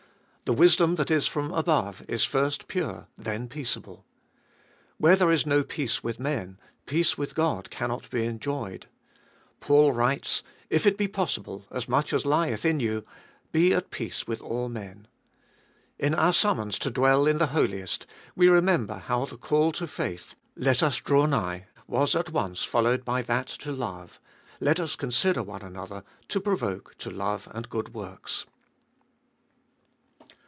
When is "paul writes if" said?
9.61-10.85